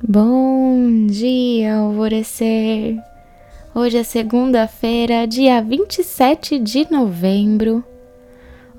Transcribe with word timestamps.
Bom 0.00 1.06
dia, 1.06 1.78
alvorecer! 1.78 2.96
Hoje 3.74 3.98
é 3.98 4.04
segunda-feira, 4.04 5.26
dia 5.26 5.60
27 5.60 6.56
de 6.60 6.88
novembro. 6.88 7.82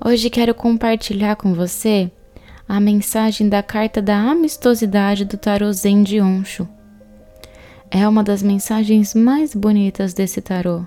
Hoje 0.02 0.30
quero 0.30 0.54
compartilhar 0.54 1.36
com 1.36 1.52
você 1.52 2.10
a 2.66 2.80
mensagem 2.80 3.50
da 3.50 3.62
carta 3.62 4.00
da 4.00 4.16
amistosidade 4.16 5.26
do 5.26 5.36
tarô 5.36 5.70
Zen 5.70 6.02
de 6.02 6.22
Onsho. 6.22 6.66
É 7.90 8.08
uma 8.08 8.24
das 8.24 8.42
mensagens 8.42 9.14
mais 9.14 9.54
bonitas 9.54 10.14
desse 10.14 10.40
tarô. 10.40 10.86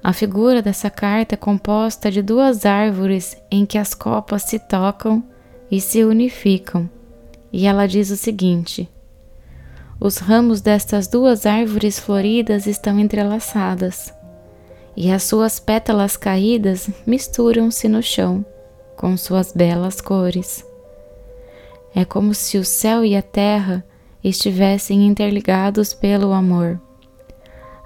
A 0.00 0.12
figura 0.12 0.62
dessa 0.62 0.90
carta 0.90 1.34
é 1.34 1.36
composta 1.36 2.08
de 2.08 2.22
duas 2.22 2.64
árvores 2.64 3.36
em 3.50 3.66
que 3.66 3.78
as 3.78 3.94
copas 3.94 4.44
se 4.44 4.60
tocam 4.60 5.24
e 5.68 5.80
se 5.80 6.04
unificam, 6.04 6.88
e 7.52 7.66
ela 7.66 7.88
diz 7.88 8.10
o 8.10 8.16
seguinte: 8.16 8.88
os 10.00 10.18
ramos 10.18 10.60
destas 10.60 11.08
duas 11.08 11.44
árvores 11.44 11.98
floridas 11.98 12.66
estão 12.66 12.98
entrelaçadas, 12.98 14.14
e 14.96 15.10
as 15.10 15.24
suas 15.24 15.58
pétalas 15.58 16.16
caídas 16.16 16.88
misturam-se 17.06 17.88
no 17.88 18.02
chão 18.02 18.44
com 18.96 19.16
suas 19.16 19.52
belas 19.52 20.00
cores. 20.00 20.64
É 21.94 22.04
como 22.04 22.34
se 22.34 22.58
o 22.58 22.64
céu 22.64 23.04
e 23.04 23.16
a 23.16 23.22
terra 23.22 23.84
estivessem 24.22 25.06
interligados 25.06 25.94
pelo 25.94 26.32
amor. 26.32 26.80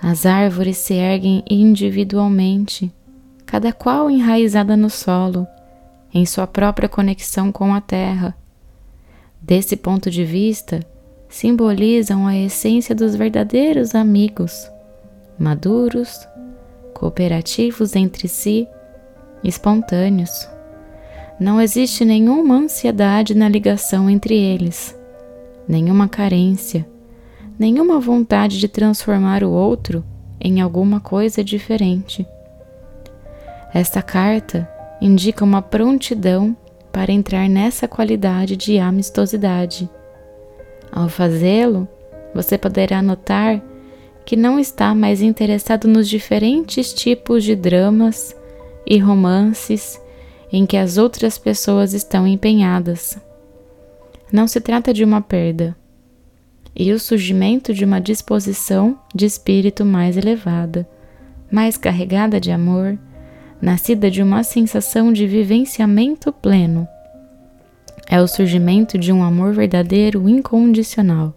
As 0.03 0.27
árvores 0.27 0.79
se 0.79 0.95
erguem 0.95 1.45
individualmente, 1.49 2.93
cada 3.47 3.73
qual 3.73 4.11
enraizada 4.11 4.77
no 4.77 4.91
solo, 4.91 5.47
em 6.13 6.27
sua 6.27 6.47
própria 6.47 6.89
conexão 6.89 7.53
com 7.53 7.75
a 7.75 7.81
terra. 7.81 8.35
Desse 9.41 9.77
ponto 9.77 10.11
de 10.11 10.25
vista, 10.25 10.81
simbolizam 11.33 12.27
a 12.27 12.37
essência 12.37 12.95
dos 12.95 13.17
verdadeiros 13.17 13.95
amigos, 13.95 14.71
maduros, 15.39 16.29
cooperativos 16.93 17.97
entre 17.97 18.29
si, 18.29 18.69
espontâneos. 19.43 20.47
Não 21.41 21.59
existe 21.59 22.05
nenhuma 22.05 22.57
ansiedade 22.57 23.35
na 23.35 23.49
ligação 23.49 24.11
entre 24.11 24.37
eles, 24.37 24.95
nenhuma 25.67 26.07
carência, 26.07 26.87
nenhuma 27.59 27.99
vontade 27.99 28.59
de 28.59 28.69
transformar 28.69 29.43
o 29.43 29.51
outro 29.51 30.05
em 30.39 30.61
alguma 30.61 31.01
coisa 31.01 31.43
diferente. 31.43 32.27
Esta 33.73 34.03
carta 34.03 34.69
indica 35.01 35.43
uma 35.43 35.63
prontidão 35.63 36.55
para 36.93 37.11
entrar 37.11 37.49
nessa 37.49 37.89
qualidade 37.89 38.55
de 38.55 38.79
amistosidade 38.79 39.89
ao 40.93 41.09
fazê-lo, 41.09 41.89
você 42.35 42.59
poderá 42.59 43.01
notar 43.01 43.63
que 44.27 44.37
não 44.37 44.59
está 44.59 44.95
mais 44.95 45.23
interessado 45.23 45.89
nos 45.89 46.09
diferentes 46.09 46.93
tipos 46.93 47.43
de 47.43 47.57
dramas 47.57 48.37
e 48.87 48.99
romances 48.99 50.01
em 50.53 50.67
que 50.67 50.77
as 50.77 50.99
outras 50.99 51.39
pessoas 51.39 51.95
estão 51.95 52.27
empenhadas. 52.27 53.19
Não 54.31 54.47
se 54.47 54.61
trata 54.61 54.93
de 54.93 55.03
uma 55.03 55.21
perda, 55.21 55.75
e 56.77 56.93
o 56.93 57.01
surgimento 57.01 57.73
de 57.73 57.85
uma 57.85 58.01
disposição 58.01 58.99
de 59.15 59.27
espírito 59.27 59.85
mais 59.85 60.17
elevada, 60.17 60.89
mais 61.51 61.77
carregada 61.77 62.39
de 62.39 62.51
amor, 62.51 62.99
nascida 63.61 64.11
de 64.11 64.23
uma 64.23 64.43
sensação 64.43 65.13
de 65.13 65.27
vivenciamento 65.27 66.33
pleno 66.33 66.87
é 68.13 68.21
o 68.21 68.29
surgimento 68.29 68.99
de 68.99 69.11
um 69.11 69.23
amor 69.23 69.55
verdadeiro 69.55 70.29
incondicional, 70.29 71.33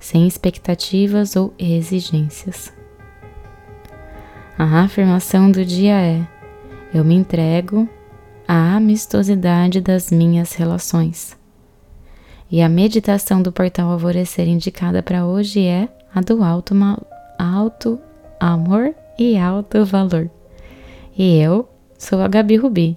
sem 0.00 0.26
expectativas 0.26 1.36
ou 1.36 1.52
exigências. 1.58 2.72
A 4.58 4.84
afirmação 4.84 5.50
do 5.52 5.62
dia 5.62 6.00
é: 6.00 6.26
Eu 6.94 7.04
me 7.04 7.14
entrego 7.14 7.86
à 8.48 8.74
amistosidade 8.76 9.82
das 9.82 10.10
minhas 10.10 10.54
relações. 10.54 11.36
E 12.50 12.62
a 12.62 12.70
meditação 12.70 13.42
do 13.42 13.52
portal 13.52 13.90
Alvorecer 13.90 14.48
indicada 14.48 15.02
para 15.02 15.26
hoje 15.26 15.62
é 15.66 15.90
a 16.14 16.22
do 16.22 16.42
alto, 16.42 16.74
alto 17.38 18.00
amor 18.40 18.94
e 19.18 19.36
alto 19.36 19.84
valor. 19.84 20.30
E 21.18 21.36
eu 21.36 21.68
sou 21.98 22.22
a 22.22 22.28
Gabi 22.28 22.56
Rubi 22.56 22.96